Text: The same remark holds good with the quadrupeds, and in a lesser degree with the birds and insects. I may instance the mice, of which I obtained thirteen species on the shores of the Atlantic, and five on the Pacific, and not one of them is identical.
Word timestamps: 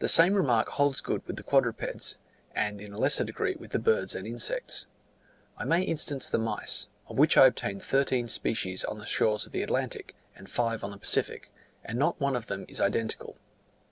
The 0.00 0.08
same 0.08 0.34
remark 0.34 0.68
holds 0.70 1.00
good 1.00 1.24
with 1.28 1.36
the 1.36 1.44
quadrupeds, 1.44 2.16
and 2.56 2.80
in 2.80 2.92
a 2.92 2.98
lesser 2.98 3.22
degree 3.22 3.54
with 3.54 3.70
the 3.70 3.78
birds 3.78 4.12
and 4.16 4.26
insects. 4.26 4.86
I 5.56 5.64
may 5.64 5.84
instance 5.84 6.28
the 6.28 6.38
mice, 6.38 6.88
of 7.06 7.18
which 7.18 7.36
I 7.36 7.46
obtained 7.46 7.80
thirteen 7.80 8.26
species 8.26 8.82
on 8.82 8.98
the 8.98 9.06
shores 9.06 9.46
of 9.46 9.52
the 9.52 9.62
Atlantic, 9.62 10.16
and 10.34 10.50
five 10.50 10.82
on 10.82 10.90
the 10.90 10.98
Pacific, 10.98 11.52
and 11.84 11.96
not 12.00 12.20
one 12.20 12.34
of 12.34 12.48
them 12.48 12.64
is 12.66 12.80
identical. 12.80 13.36